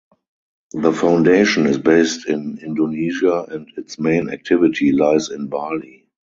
The 0.73 0.91
foundation 0.93 1.67
is 1.67 1.77
based 1.77 2.27
in 2.27 2.57
Indonesia 2.63 3.43
and 3.49 3.71
its 3.77 3.99
main 3.99 4.31
activity 4.31 4.91
lies 4.93 5.29
in 5.29 5.45
Bali. 5.47 6.07